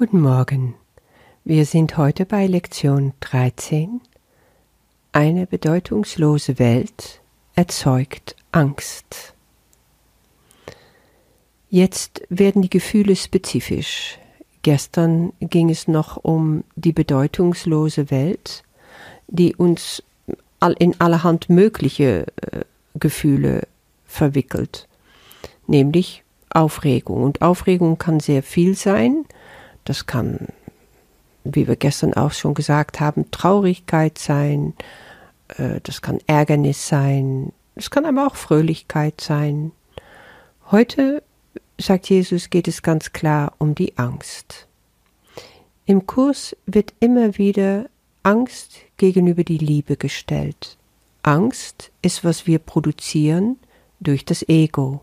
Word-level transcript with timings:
Guten 0.00 0.22
Morgen. 0.22 0.76
Wir 1.44 1.66
sind 1.66 1.98
heute 1.98 2.24
bei 2.24 2.46
Lektion 2.46 3.12
13. 3.20 4.00
Eine 5.12 5.46
bedeutungslose 5.46 6.58
Welt 6.58 7.20
erzeugt 7.54 8.34
Angst. 8.50 9.34
Jetzt 11.68 12.22
werden 12.30 12.62
die 12.62 12.70
Gefühle 12.70 13.14
spezifisch. 13.14 14.18
Gestern 14.62 15.34
ging 15.38 15.68
es 15.68 15.86
noch 15.86 16.16
um 16.16 16.64
die 16.76 16.92
bedeutungslose 16.92 18.10
Welt, 18.10 18.62
die 19.28 19.54
uns 19.54 20.02
in 20.78 20.98
allerhand 20.98 21.50
mögliche 21.50 22.26
äh, 22.40 22.62
Gefühle 22.94 23.68
verwickelt, 24.06 24.88
nämlich 25.66 26.24
Aufregung. 26.48 27.22
Und 27.22 27.42
Aufregung 27.42 27.98
kann 27.98 28.18
sehr 28.18 28.42
viel 28.42 28.74
sein, 28.74 29.26
das 29.84 30.06
kann, 30.06 30.48
wie 31.44 31.66
wir 31.66 31.76
gestern 31.76 32.14
auch 32.14 32.32
schon 32.32 32.54
gesagt 32.54 33.00
haben, 33.00 33.30
Traurigkeit 33.30 34.18
sein, 34.18 34.74
äh, 35.56 35.80
das 35.82 36.02
kann 36.02 36.18
Ärgernis 36.26 36.88
sein, 36.88 37.52
es 37.74 37.90
kann 37.90 38.04
aber 38.04 38.26
auch 38.26 38.36
Fröhlichkeit 38.36 39.20
sein. 39.20 39.72
Heute, 40.70 41.22
sagt 41.78 42.10
Jesus, 42.10 42.50
geht 42.50 42.68
es 42.68 42.82
ganz 42.82 43.12
klar 43.12 43.54
um 43.58 43.74
die 43.74 43.96
Angst. 43.96 44.66
Im 45.86 46.06
Kurs 46.06 46.56
wird 46.66 46.92
immer 47.00 47.38
wieder 47.38 47.86
Angst 48.22 48.76
gegenüber 48.96 49.44
die 49.44 49.58
Liebe 49.58 49.96
gestellt. 49.96 50.76
Angst 51.22 51.90
ist, 52.02 52.22
was 52.22 52.46
wir 52.46 52.58
produzieren 52.58 53.56
durch 53.98 54.24
das 54.24 54.46
Ego. 54.48 55.02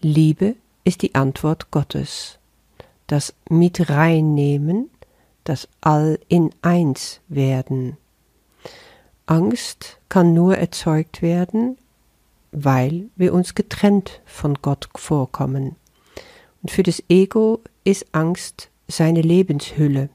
Liebe 0.00 0.56
ist 0.84 1.02
die 1.02 1.14
Antwort 1.14 1.70
Gottes 1.70 2.35
das 3.06 3.34
mit 3.48 3.88
reinnehmen, 3.88 4.90
das 5.44 5.68
All 5.80 6.18
in 6.28 6.50
eins 6.62 7.20
werden. 7.28 7.96
Angst 9.26 9.98
kann 10.08 10.34
nur 10.34 10.56
erzeugt 10.56 11.22
werden, 11.22 11.78
weil 12.52 13.06
wir 13.16 13.34
uns 13.34 13.54
getrennt 13.54 14.20
von 14.24 14.54
Gott 14.62 14.88
vorkommen. 14.94 15.76
Und 16.62 16.70
für 16.70 16.82
das 16.82 17.02
Ego 17.08 17.60
ist 17.84 18.06
Angst 18.12 18.70
seine 18.88 19.20
Lebenshülle. 19.20 20.08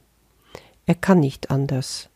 Er 0.86 0.96
kann 0.96 1.20
nicht 1.20 1.52
anders. 1.52 2.10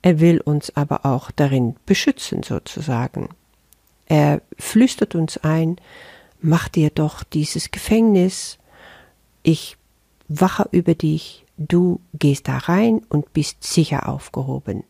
Er 0.00 0.20
will 0.20 0.40
uns 0.40 0.74
aber 0.76 1.04
auch 1.04 1.30
darin 1.30 1.76
beschützen, 1.86 2.42
sozusagen. 2.42 3.30
Er 4.06 4.40
flüstert 4.58 5.14
uns 5.14 5.38
ein, 5.38 5.76
mach 6.40 6.68
dir 6.68 6.90
doch 6.90 7.24
dieses 7.24 7.70
Gefängnis, 7.70 8.58
ich 9.42 9.76
wache 10.28 10.68
über 10.70 10.94
dich, 10.94 11.44
du 11.56 12.00
gehst 12.14 12.48
da 12.48 12.58
rein 12.58 13.02
und 13.08 13.32
bist 13.32 13.64
sicher 13.64 14.08
aufgehoben. 14.08 14.84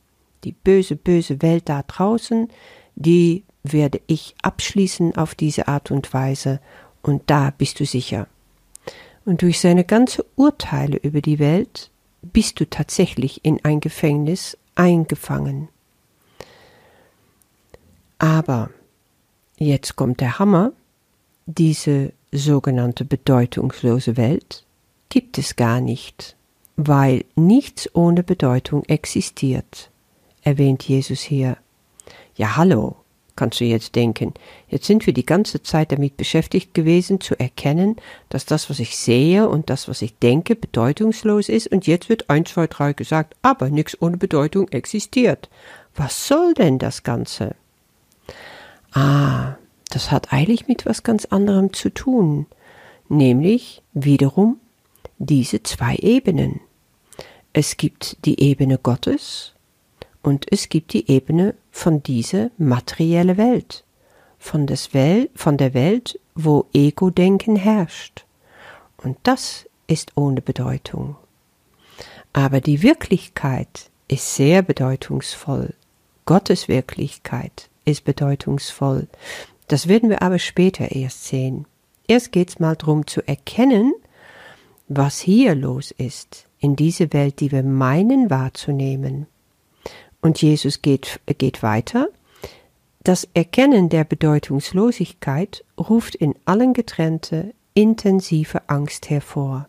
Die 0.45 0.53
böse, 0.53 0.97
böse 0.97 1.43
Welt 1.43 1.69
da 1.69 1.83
draußen, 1.83 2.49
die 2.97 3.45
werde 3.63 4.01
ich 4.07 4.35
abschließen 4.43 5.17
auf 5.17 5.35
diese 5.35 5.69
Art 5.69 5.91
und 5.91 6.13
Weise, 6.13 6.61
und 7.03 7.23
da 7.27 7.53
bist 7.57 7.81
du 7.81 7.87
sicher. 7.87 8.27
Und 9.25 9.43
durch 9.43 9.61
seine 9.61 9.85
ganze 9.85 10.25
Urteile 10.37 10.97
über 10.97 11.21
die 11.21 11.39
Welt 11.39 11.91
bist 12.23 12.61
du 12.61 12.69
tatsächlich 12.69 13.45
in 13.45 13.65
ein 13.65 13.81
Gefängnis 13.81 14.57
eingefangen. 14.75 15.69
Aber 18.19 18.71
jetzt 19.57 19.97
kommt 19.97 20.21
der 20.21 20.39
Hammer, 20.39 20.73
diese 21.47 22.13
sogenannte 22.33 23.05
bedeutungslose 23.05 24.17
Welt 24.17 24.65
gibt 25.09 25.39
es 25.39 25.57
gar 25.57 25.81
nicht, 25.81 26.37
weil 26.77 27.25
nichts 27.35 27.95
ohne 27.95 28.23
Bedeutung 28.23 28.85
existiert, 28.85 29.91
erwähnt 30.43 30.85
Jesus 30.85 31.21
hier. 31.21 31.57
Ja, 32.37 32.57
hallo, 32.57 32.97
kannst 33.35 33.61
du 33.61 33.65
jetzt 33.65 33.95
denken. 33.95 34.35
Jetzt 34.69 34.87
sind 34.87 35.07
wir 35.07 35.13
die 35.13 35.27
ganze 35.27 35.63
Zeit 35.63 35.93
damit 35.93 36.17
beschäftigt 36.17 36.75
gewesen, 36.75 37.21
zu 37.21 37.39
erkennen, 37.39 37.97
dass 38.29 38.47
das, 38.47 38.69
was 38.69 38.79
ich 38.79 38.97
sehe 38.97 39.49
und 39.49 39.71
das, 39.71 39.89
was 39.89 40.03
ich 40.03 40.19
denke, 40.19 40.57
bedeutungslos 40.57 41.49
ist, 41.49 41.69
und 41.69 41.87
jetzt 41.87 42.09
wird 42.09 42.29
eins, 42.31 42.51
zwei, 42.51 42.67
drei 42.67 42.93
gesagt, 42.93 43.35
aber 43.43 43.71
nichts 43.71 44.01
ohne 44.01 44.17
Bedeutung 44.17 44.69
existiert. 44.69 45.49
Was 45.95 46.29
soll 46.29 46.55
denn 46.55 46.79
das 46.79 47.03
Ganze? 47.03 47.55
Ah, 48.93 49.57
das 49.91 50.11
hat 50.11 50.33
eigentlich 50.33 50.69
mit 50.69 50.87
was 50.87 51.03
ganz 51.03 51.25
anderem 51.25 51.73
zu 51.73 51.91
tun, 51.91 52.47
nämlich 53.09 53.83
wiederum 53.95 54.59
diese 55.19 55.63
zwei 55.63 55.97
Ebenen. 55.97 56.61
Es 57.53 57.77
gibt 57.77 58.25
die 58.25 58.41
Ebene 58.41 58.79
Gottes 58.79 59.55
und 60.23 60.51
es 60.51 60.69
gibt 60.69 60.93
die 60.93 61.11
Ebene 61.11 61.55
von 61.71 62.03
dieser 62.03 62.51
materielle 62.59 63.37
Welt, 63.37 63.85
von, 64.39 64.67
des 64.67 64.95
Wel 64.95 65.31
von 65.35 65.57
der 65.57 65.75
Welt, 65.75 66.19
wo 66.35 66.67
Ego-Denken 66.73 67.57
herrscht. 67.57 68.25
Und 69.03 69.17
das 69.23 69.67
ist 69.87 70.17
ohne 70.17 70.43
Bedeutung. 70.43 71.17
Aber 72.33 72.61
die 72.61 72.83
Wirklichkeit 72.83 73.91
ist 74.07 74.37
sehr 74.37 74.63
bedeutungsvoll. 74.63 75.75
Gottes 76.27 76.69
Wirklichkeit 76.69 77.71
ist 77.85 78.05
bedeutungsvoll. 78.05 79.09
Das 79.67 79.89
werden 79.89 80.11
wir 80.11 80.23
aber 80.23 80.39
später 80.39 80.93
erst 80.93 81.25
sehen. 81.25 81.67
Erst 82.07 82.33
geht's 82.33 82.59
mal 82.59 82.77
drum 82.77 83.07
zu 83.07 83.27
erkennen, 83.27 83.93
was 84.89 85.21
hier 85.21 85.55
los 85.55 85.91
ist, 85.91 86.47
in 86.59 86.75
diese 86.75 87.13
Welt, 87.13 87.41
die 87.41 87.53
wir 87.53 87.63
meinen 87.63 88.31
wahrzunehmen. 88.31 89.27
Und 90.21 90.43
Jesus 90.43 90.83
geht, 90.83 91.21
geht 91.39 91.63
weiter. 91.63 92.09
Das 93.05 93.29
Erkennen 93.35 93.91
der 93.91 94.05
Bedeutungslosigkeit 94.05 95.65
ruft 95.79 96.15
in 96.15 96.35
allen 96.47 96.73
Getrennte 96.73 97.55
intensive 97.75 98.69
Angst 98.69 99.09
hervor. 99.09 99.69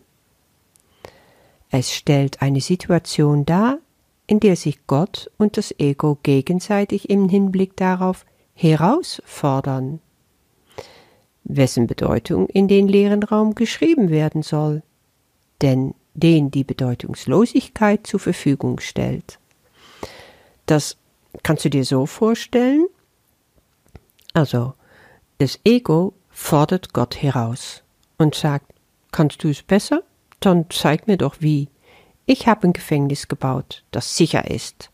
Es 1.69 1.93
stellt 1.93 2.41
eine 2.41 2.61
Situation 2.61 3.45
dar, 3.45 3.77
in 4.25 4.39
der 4.39 4.55
sich 4.55 4.87
Gott 4.87 5.29
und 5.37 5.57
das 5.57 5.75
Ego 5.77 6.17
gegenseitig 6.23 7.09
im 7.09 7.29
Hinblick 7.29 7.75
darauf 7.77 8.25
herausfordern, 8.53 9.99
wessen 11.43 11.87
Bedeutung 11.87 12.47
in 12.47 12.67
den 12.67 12.87
leeren 12.87 13.23
Raum 13.23 13.53
geschrieben 13.53 14.09
werden 14.09 14.41
soll 14.43 14.81
denn 15.61 15.93
den 16.13 16.51
die 16.51 16.63
Bedeutungslosigkeit 16.63 18.05
zur 18.05 18.19
Verfügung 18.19 18.79
stellt. 18.79 19.39
Das 20.65 20.97
kannst 21.43 21.65
du 21.65 21.69
dir 21.69 21.85
so 21.85 22.05
vorstellen. 22.05 22.87
Also, 24.33 24.73
das 25.37 25.59
Ego 25.63 26.13
fordert 26.29 26.93
Gott 26.93 27.21
heraus 27.21 27.83
und 28.17 28.35
sagt, 28.35 28.73
kannst 29.11 29.43
du 29.43 29.49
es 29.49 29.63
besser? 29.63 30.03
Dann 30.39 30.65
zeig 30.69 31.07
mir 31.07 31.17
doch 31.17 31.37
wie. 31.39 31.69
Ich 32.25 32.47
habe 32.47 32.67
ein 32.67 32.73
Gefängnis 32.73 33.27
gebaut, 33.27 33.83
das 33.91 34.15
sicher 34.15 34.49
ist. 34.49 34.91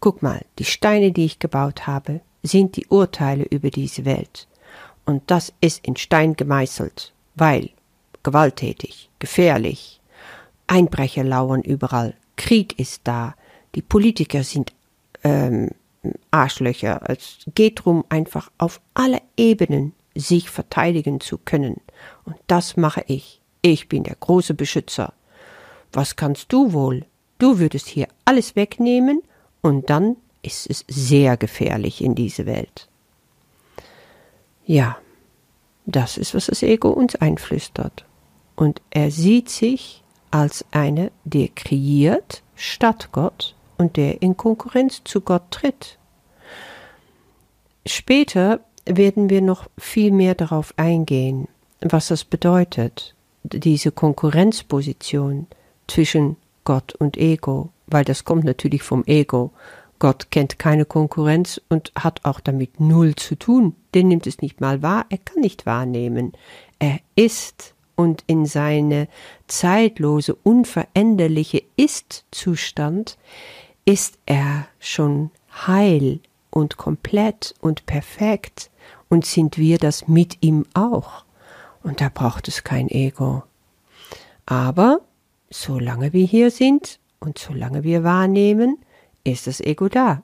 Guck 0.00 0.22
mal, 0.22 0.44
die 0.58 0.64
Steine, 0.64 1.12
die 1.12 1.24
ich 1.24 1.38
gebaut 1.38 1.86
habe, 1.86 2.20
sind 2.42 2.76
die 2.76 2.86
Urteile 2.86 3.44
über 3.44 3.70
diese 3.70 4.04
Welt. 4.04 4.46
Und 5.06 5.22
das 5.30 5.52
ist 5.60 5.86
in 5.86 5.96
Stein 5.96 6.36
gemeißelt, 6.36 7.12
weil 7.34 7.70
gewalttätig, 8.26 9.08
gefährlich. 9.20 10.00
Einbrecher 10.66 11.22
lauern 11.22 11.62
überall, 11.62 12.14
Krieg 12.34 12.76
ist 12.76 13.02
da, 13.04 13.36
die 13.76 13.82
Politiker 13.82 14.42
sind 14.42 14.72
ähm, 15.22 15.70
Arschlöcher. 16.32 17.02
Es 17.06 17.38
geht 17.54 17.78
darum, 17.78 18.04
einfach 18.08 18.50
auf 18.58 18.80
alle 18.94 19.22
Ebenen 19.36 19.92
sich 20.16 20.50
verteidigen 20.50 21.20
zu 21.20 21.38
können. 21.38 21.80
Und 22.24 22.34
das 22.48 22.76
mache 22.76 23.04
ich. 23.06 23.40
Ich 23.62 23.88
bin 23.88 24.02
der 24.02 24.16
große 24.16 24.54
Beschützer. 24.54 25.12
Was 25.92 26.16
kannst 26.16 26.52
du 26.52 26.72
wohl? 26.72 27.06
Du 27.38 27.60
würdest 27.60 27.86
hier 27.86 28.08
alles 28.24 28.56
wegnehmen 28.56 29.22
und 29.60 29.88
dann 29.88 30.16
ist 30.42 30.68
es 30.68 30.84
sehr 30.88 31.36
gefährlich 31.36 32.02
in 32.02 32.16
diese 32.16 32.44
Welt. 32.44 32.88
Ja, 34.64 34.98
das 35.84 36.16
ist, 36.16 36.34
was 36.34 36.46
das 36.46 36.64
Ego 36.64 36.88
uns 36.88 37.14
einflüstert 37.14 38.04
und 38.56 38.82
er 38.90 39.10
sieht 39.10 39.48
sich 39.48 40.02
als 40.30 40.64
einer, 40.72 41.10
der 41.24 41.48
kreiert 41.48 42.42
statt 42.56 43.10
Gott 43.12 43.54
und 43.78 43.96
der 43.96 44.22
in 44.22 44.36
Konkurrenz 44.36 45.02
zu 45.04 45.20
Gott 45.20 45.50
tritt. 45.50 45.98
Später 47.86 48.60
werden 48.84 49.30
wir 49.30 49.42
noch 49.42 49.68
viel 49.78 50.10
mehr 50.10 50.34
darauf 50.34 50.74
eingehen, 50.76 51.48
was 51.80 52.08
das 52.08 52.24
bedeutet, 52.24 53.14
diese 53.44 53.92
Konkurrenzposition 53.92 55.46
zwischen 55.86 56.36
Gott 56.64 56.94
und 56.94 57.16
Ego, 57.16 57.70
weil 57.86 58.04
das 58.04 58.24
kommt 58.24 58.44
natürlich 58.44 58.82
vom 58.82 59.04
Ego. 59.06 59.52
Gott 59.98 60.30
kennt 60.30 60.58
keine 60.58 60.84
Konkurrenz 60.84 61.60
und 61.68 61.92
hat 61.96 62.24
auch 62.24 62.40
damit 62.40 62.80
null 62.80 63.14
zu 63.14 63.36
tun. 63.36 63.76
Der 63.94 64.04
nimmt 64.04 64.26
es 64.26 64.42
nicht 64.42 64.60
mal 64.60 64.82
wahr, 64.82 65.06
er 65.08 65.18
kann 65.18 65.40
nicht 65.40 65.64
wahrnehmen. 65.64 66.32
Er 66.78 66.98
ist 67.14 67.75
und 67.96 68.22
in 68.26 68.46
seine 68.46 69.08
zeitlose, 69.48 70.34
unveränderliche 70.34 71.62
Ist-Zustand, 71.76 73.18
ist 73.84 74.18
er 74.26 74.68
schon 74.78 75.30
heil 75.66 76.20
und 76.50 76.76
komplett 76.76 77.54
und 77.60 77.86
perfekt 77.86 78.70
und 79.08 79.24
sind 79.24 79.58
wir 79.58 79.78
das 79.78 80.08
mit 80.08 80.38
ihm 80.42 80.66
auch. 80.74 81.24
Und 81.82 82.00
da 82.00 82.10
braucht 82.12 82.48
es 82.48 82.64
kein 82.64 82.88
Ego. 82.88 83.44
Aber 84.44 85.00
solange 85.50 86.12
wir 86.12 86.26
hier 86.26 86.50
sind 86.50 86.98
und 87.20 87.38
solange 87.38 87.84
wir 87.84 88.04
wahrnehmen, 88.04 88.78
ist 89.24 89.46
das 89.46 89.60
Ego 89.60 89.88
da. 89.88 90.22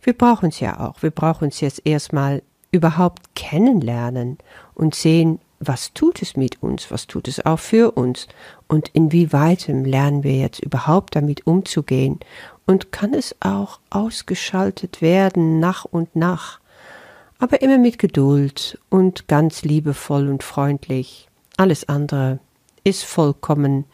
Wir 0.00 0.14
brauchen 0.16 0.48
es 0.48 0.60
ja 0.60 0.80
auch. 0.80 1.02
Wir 1.02 1.10
brauchen 1.10 1.48
es 1.48 1.60
jetzt 1.60 1.82
erstmal 1.84 2.42
überhaupt 2.70 3.34
kennenlernen 3.34 4.38
und 4.74 4.94
sehen, 4.94 5.38
was 5.58 5.92
tut 5.94 6.22
es 6.22 6.36
mit 6.36 6.62
uns, 6.62 6.90
was 6.90 7.06
tut 7.06 7.28
es 7.28 7.44
auch 7.44 7.58
für 7.58 7.92
uns 7.92 8.28
und 8.68 8.88
inwieweitem 8.88 9.84
lernen 9.84 10.22
wir 10.22 10.36
jetzt 10.36 10.60
überhaupt 10.60 11.16
damit 11.16 11.46
umzugehen 11.46 12.20
und 12.66 12.92
kann 12.92 13.14
es 13.14 13.34
auch 13.40 13.80
ausgeschaltet 13.90 15.00
werden 15.02 15.60
nach 15.60 15.84
und 15.84 16.14
nach, 16.16 16.60
aber 17.38 17.62
immer 17.62 17.78
mit 17.78 17.98
Geduld 17.98 18.78
und 18.88 19.28
ganz 19.28 19.62
liebevoll 19.62 20.28
und 20.28 20.42
freundlich. 20.42 21.28
Alles 21.56 21.88
andere 21.88 22.38
ist 22.84 23.04
vollkommen 23.04 23.84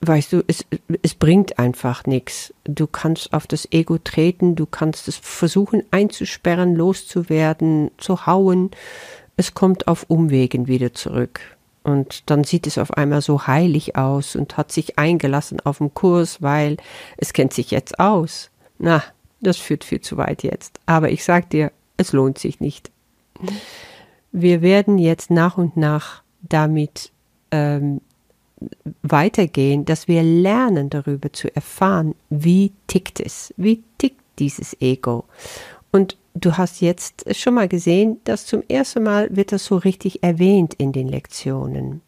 weißt 0.00 0.32
du, 0.32 0.44
es, 0.46 0.64
es 1.02 1.14
bringt 1.14 1.58
einfach 1.58 2.06
nichts. 2.06 2.54
Du 2.64 2.86
kannst 2.86 3.32
auf 3.32 3.46
das 3.46 3.70
Ego 3.72 3.98
treten, 3.98 4.54
du 4.54 4.66
kannst 4.66 5.08
es 5.08 5.16
versuchen 5.16 5.82
einzusperren, 5.90 6.74
loszuwerden, 6.74 7.90
zu 7.98 8.26
hauen. 8.26 8.70
Es 9.36 9.54
kommt 9.54 9.88
auf 9.88 10.04
Umwegen 10.08 10.66
wieder 10.66 10.94
zurück. 10.94 11.40
Und 11.82 12.30
dann 12.30 12.44
sieht 12.44 12.66
es 12.66 12.78
auf 12.78 12.92
einmal 12.92 13.20
so 13.20 13.46
heilig 13.46 13.96
aus 13.96 14.36
und 14.36 14.56
hat 14.56 14.72
sich 14.72 14.98
eingelassen 14.98 15.60
auf 15.60 15.78
dem 15.78 15.92
Kurs, 15.92 16.40
weil 16.40 16.78
es 17.18 17.34
kennt 17.34 17.52
sich 17.52 17.70
jetzt 17.70 18.00
aus. 18.00 18.50
Na, 18.78 19.02
das 19.40 19.58
führt 19.58 19.84
viel 19.84 20.00
zu 20.00 20.16
weit 20.16 20.42
jetzt. 20.42 20.80
Aber 20.86 21.10
ich 21.10 21.24
sag 21.24 21.50
dir, 21.50 21.72
es 21.98 22.12
lohnt 22.12 22.38
sich 22.38 22.60
nicht. 22.60 22.90
Wir 24.32 24.62
werden 24.62 24.98
jetzt 24.98 25.30
nach 25.30 25.58
und 25.58 25.76
nach 25.76 26.22
damit 26.40 27.12
ähm, 27.50 28.00
weitergehen, 29.02 29.84
dass 29.84 30.08
wir 30.08 30.22
lernen 30.22 30.90
darüber 30.90 31.32
zu 31.32 31.54
erfahren, 31.54 32.14
wie 32.30 32.72
tickt 32.86 33.20
es, 33.20 33.52
wie 33.56 33.82
tickt 33.98 34.20
dieses 34.38 34.80
Ego. 34.80 35.24
Und 35.94 36.16
du 36.34 36.56
hast 36.56 36.80
jetzt 36.80 37.24
schon 37.36 37.54
mal 37.54 37.68
gesehen, 37.68 38.20
dass 38.24 38.46
zum 38.46 38.64
ersten 38.68 39.04
Mal 39.04 39.28
wird 39.36 39.52
das 39.52 39.64
so 39.64 39.76
richtig 39.76 40.24
erwähnt 40.24 40.74
in 40.74 40.92
den 40.92 41.08
Lektionen. 41.08 42.00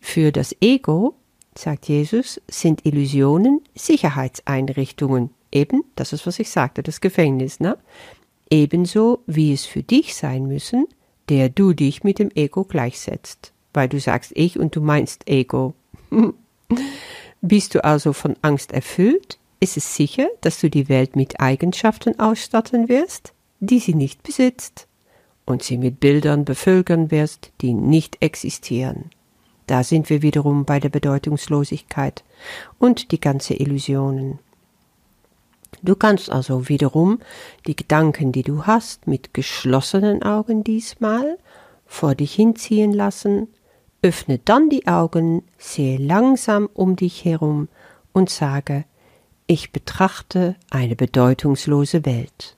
Für 0.00 0.32
das 0.32 0.56
Ego, 0.62 1.14
sagt 1.54 1.88
Jesus, 1.88 2.40
sind 2.48 2.86
Illusionen 2.86 3.60
Sicherheitseinrichtungen. 3.74 5.30
Eben, 5.52 5.84
das 5.96 6.14
ist, 6.14 6.26
was 6.26 6.38
ich 6.38 6.50
sagte, 6.50 6.82
das 6.82 7.02
Gefängnis, 7.02 7.60
ne? 7.60 7.76
Ebenso 8.48 9.20
wie 9.26 9.52
es 9.52 9.66
für 9.66 9.82
dich 9.82 10.14
sein 10.14 10.46
müssen, 10.46 10.86
der 11.28 11.50
du 11.50 11.74
dich 11.74 12.04
mit 12.04 12.18
dem 12.18 12.30
Ego 12.34 12.64
gleichsetzt 12.64 13.52
weil 13.72 13.88
du 13.88 14.00
sagst 14.00 14.32
ich 14.34 14.58
und 14.58 14.76
du 14.76 14.80
meinst 14.80 15.28
Ego. 15.28 15.74
Bist 17.40 17.74
du 17.74 17.84
also 17.84 18.12
von 18.12 18.36
Angst 18.42 18.72
erfüllt, 18.72 19.38
ist 19.62 19.76
es 19.76 19.94
sicher, 19.94 20.28
dass 20.40 20.60
du 20.60 20.68
die 20.68 20.88
Welt 20.88 21.16
mit 21.16 21.40
Eigenschaften 21.40 22.18
ausstatten 22.18 22.88
wirst, 22.88 23.32
die 23.60 23.78
sie 23.78 23.94
nicht 23.94 24.22
besitzt, 24.22 24.88
und 25.44 25.62
sie 25.62 25.78
mit 25.78 26.00
Bildern 26.00 26.44
bevölkern 26.44 27.10
wirst, 27.10 27.52
die 27.60 27.72
nicht 27.72 28.18
existieren. 28.20 29.10
Da 29.66 29.84
sind 29.84 30.10
wir 30.10 30.22
wiederum 30.22 30.64
bei 30.64 30.80
der 30.80 30.88
Bedeutungslosigkeit 30.88 32.24
und 32.78 33.12
die 33.12 33.20
ganze 33.20 33.54
Illusionen. 33.54 34.38
Du 35.82 35.96
kannst 35.96 36.30
also 36.30 36.68
wiederum 36.68 37.20
die 37.66 37.76
Gedanken, 37.76 38.32
die 38.32 38.42
du 38.42 38.64
hast, 38.64 39.06
mit 39.06 39.32
geschlossenen 39.32 40.22
Augen 40.22 40.64
diesmal 40.64 41.38
vor 41.86 42.14
dich 42.14 42.34
hinziehen 42.34 42.92
lassen 42.92 43.48
Öffne 44.02 44.40
dann 44.44 44.68
die 44.68 44.88
Augen, 44.88 45.44
sehe 45.58 45.96
langsam 45.96 46.68
um 46.74 46.96
dich 46.96 47.24
herum 47.24 47.68
und 48.12 48.30
sage, 48.30 48.84
ich 49.46 49.72
betrachte 49.72 50.56
eine 50.70 50.96
bedeutungslose 50.96 52.04
Welt. 52.04 52.56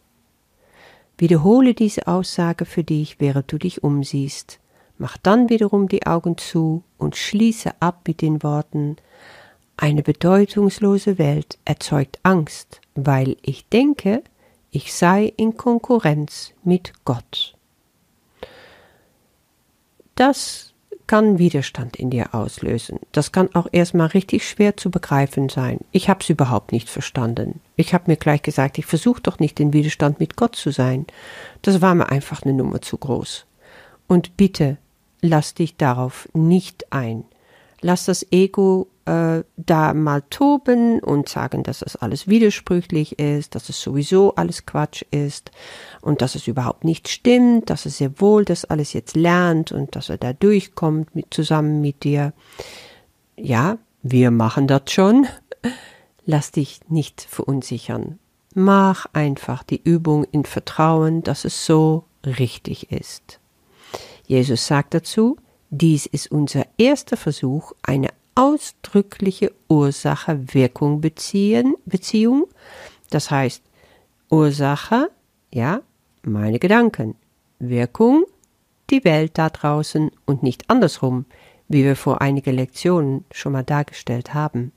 Wiederhole 1.16 1.74
diese 1.74 2.06
Aussage 2.06 2.64
für 2.64 2.84
dich, 2.84 3.20
während 3.20 3.50
du 3.50 3.58
dich 3.58 3.82
umsiehst. 3.82 4.60
Mach 4.98 5.16
dann 5.16 5.48
wiederum 5.48 5.88
die 5.88 6.06
Augen 6.06 6.36
zu 6.36 6.82
und 6.98 7.16
schließe 7.16 7.72
ab 7.80 8.02
mit 8.06 8.20
den 8.20 8.42
Worten 8.42 8.96
Eine 9.76 10.02
bedeutungslose 10.02 11.18
Welt 11.18 11.58
erzeugt 11.64 12.20
Angst, 12.22 12.80
weil 12.94 13.36
ich 13.42 13.68
denke, 13.68 14.22
ich 14.70 14.94
sei 14.94 15.32
in 15.36 15.56
Konkurrenz 15.56 16.52
mit 16.62 16.92
Gott. 17.04 17.56
Das 20.14 20.73
kann 21.06 21.38
Widerstand 21.38 21.96
in 21.96 22.10
dir 22.10 22.34
auslösen. 22.34 22.98
Das 23.12 23.32
kann 23.32 23.54
auch 23.54 23.66
erstmal 23.72 24.08
richtig 24.08 24.48
schwer 24.48 24.76
zu 24.76 24.90
begreifen 24.90 25.48
sein. 25.48 25.78
Ich 25.92 26.08
hab's 26.08 26.30
überhaupt 26.30 26.72
nicht 26.72 26.88
verstanden. 26.88 27.60
Ich 27.76 27.92
hab 27.92 28.08
mir 28.08 28.16
gleich 28.16 28.42
gesagt, 28.42 28.78
ich 28.78 28.86
versuche 28.86 29.20
doch 29.20 29.38
nicht 29.38 29.60
in 29.60 29.72
Widerstand 29.72 30.20
mit 30.20 30.36
Gott 30.36 30.56
zu 30.56 30.70
sein. 30.70 31.06
Das 31.62 31.80
war 31.82 31.94
mir 31.94 32.10
einfach 32.10 32.42
eine 32.42 32.54
Nummer 32.54 32.80
zu 32.80 32.96
groß. 32.96 33.46
Und 34.06 34.36
bitte, 34.36 34.78
lass 35.20 35.54
dich 35.54 35.76
darauf 35.76 36.28
nicht 36.32 36.92
ein. 36.92 37.24
Lass 37.80 38.06
das 38.06 38.26
Ego 38.32 38.88
äh, 39.06 39.42
da 39.56 39.94
mal 39.94 40.22
toben 40.30 41.00
und 41.00 41.28
sagen, 41.28 41.62
dass 41.62 41.80
das 41.80 41.96
alles 41.96 42.28
widersprüchlich 42.28 43.18
ist, 43.18 43.54
dass 43.54 43.68
es 43.68 43.80
sowieso 43.80 44.34
alles 44.34 44.66
Quatsch 44.66 45.02
ist 45.10 45.50
und 46.00 46.22
dass 46.22 46.34
es 46.34 46.46
überhaupt 46.46 46.84
nicht 46.84 47.08
stimmt, 47.08 47.70
dass 47.70 47.86
es 47.86 47.98
sehr 47.98 48.20
wohl 48.20 48.44
das 48.44 48.64
alles 48.64 48.92
jetzt 48.92 49.16
lernt 49.16 49.72
und 49.72 49.96
dass 49.96 50.08
er 50.08 50.18
da 50.18 50.32
durchkommt 50.32 51.14
mit, 51.14 51.32
zusammen 51.32 51.80
mit 51.80 52.04
dir. 52.04 52.32
Ja, 53.36 53.78
wir 54.02 54.30
machen 54.30 54.66
das 54.66 54.90
schon. 54.90 55.26
Lass 56.26 56.50
dich 56.52 56.80
nicht 56.88 57.20
verunsichern. 57.20 58.18
Mach 58.54 59.06
einfach 59.12 59.62
die 59.62 59.82
Übung 59.82 60.24
in 60.24 60.44
Vertrauen, 60.44 61.22
dass 61.22 61.44
es 61.44 61.66
so 61.66 62.04
richtig 62.24 62.92
ist. 62.92 63.40
Jesus 64.26 64.66
sagt 64.66 64.94
dazu, 64.94 65.36
dies 65.70 66.06
ist 66.06 66.30
unser 66.30 66.66
erster 66.78 67.16
Versuch, 67.16 67.72
eine 67.82 68.08
ausdrückliche 68.54 69.52
Ursache-Wirkung-Beziehung. 69.68 72.46
Das 73.10 73.30
heißt, 73.30 73.62
Ursache, 74.30 75.10
ja, 75.52 75.82
meine 76.22 76.58
Gedanken. 76.58 77.16
Wirkung, 77.58 78.24
die 78.90 79.04
Welt 79.04 79.32
da 79.34 79.50
draußen 79.50 80.10
und 80.26 80.42
nicht 80.42 80.70
andersrum, 80.70 81.24
wie 81.68 81.84
wir 81.84 81.96
vor 81.96 82.20
einige 82.20 82.52
Lektionen 82.52 83.24
schon 83.32 83.52
mal 83.52 83.64
dargestellt 83.64 84.34
haben. 84.34 84.72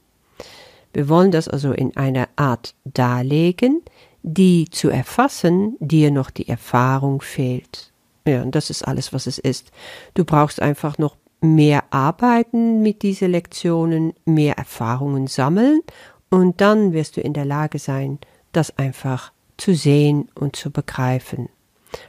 Wir 0.94 1.10
wollen 1.10 1.32
das 1.32 1.48
also 1.48 1.74
in 1.74 1.98
einer 1.98 2.28
Art 2.36 2.76
darlegen, 2.86 3.82
die 4.24 4.68
zu 4.70 4.90
erfassen 4.90 5.76
dir 5.80 6.12
noch 6.12 6.32
die 6.32 6.48
Erfahrung 6.48 7.22
fehlt. 7.22 7.92
Ja, 8.26 8.42
und 8.42 8.56
das 8.56 8.70
ist 8.70 8.88
alles, 8.88 9.12
was 9.14 9.28
es 9.28 9.38
ist. 9.38 9.72
Du 10.14 10.24
brauchst 10.26 10.62
einfach 10.62 10.98
noch 10.98 11.16
mehr 11.42 11.84
arbeiten 11.92 12.82
mit 12.82 13.02
diesen 13.04 13.32
Lektionen, 13.32 14.14
mehr 14.26 14.58
Erfahrungen 14.58 15.28
sammeln 15.28 15.82
und 16.30 16.62
dann 16.62 16.94
wirst 16.94 17.18
du 17.18 17.22
in 17.22 17.34
der 17.34 17.46
Lage 17.46 17.80
sein, 17.80 18.20
das 18.52 18.78
einfach 18.78 19.32
zu 19.58 19.74
sehen 19.74 20.30
und 20.36 20.56
zu 20.56 20.72
begreifen. 20.72 21.50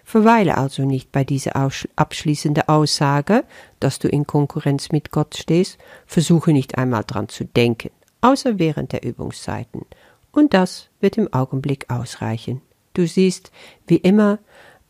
Verweile 0.05 0.59
also 0.59 0.85
nicht 0.85 1.13
bei 1.13 1.25
dieser 1.25 1.53
abschließenden 1.97 2.69
Aussage, 2.69 3.45
dass 3.81 3.99
du 3.99 4.09
in 4.09 4.27
Konkurrenz 4.27 4.91
mit 4.91 5.13
Gott 5.13 5.37
stehst, 5.37 5.79
versuche 6.07 6.53
nicht 6.53 6.77
einmal 6.79 7.05
dran 7.07 7.29
zu 7.29 7.45
denken, 7.45 7.91
außer 8.21 8.59
während 8.59 8.93
der 8.93 9.05
Übungszeiten. 9.05 9.87
Und 10.33 10.53
das 10.53 10.89
wird 11.01 11.17
im 11.17 11.33
Augenblick 11.33 11.91
ausreichen. 11.91 12.61
Du 12.95 13.07
siehst, 13.07 13.53
wie 13.87 13.97
immer, 13.97 14.39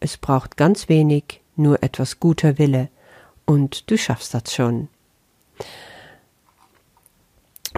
es 0.01 0.17
braucht 0.17 0.57
ganz 0.57 0.89
wenig, 0.89 1.43
nur 1.57 1.83
etwas 1.83 2.21
guter 2.21 2.59
Wille, 2.59 2.89
und 3.49 3.91
du 3.91 3.97
schaffst 3.97 4.35
das 4.35 4.55
schon. 4.55 4.89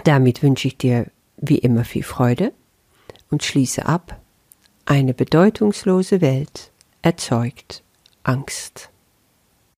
Damit 0.03 0.43
wünsche 0.43 0.67
ich 0.67 0.77
dir 0.77 1.09
wie 1.37 1.59
immer 1.59 1.85
viel 1.85 2.03
Freude 2.03 2.51
und 3.29 3.43
schließe 3.43 3.85
ab, 3.85 4.19
eine 4.85 5.13
bedeutungslose 5.13 6.19
Welt 6.19 6.71
erzeugt 7.01 7.83
Angst. 8.23 8.90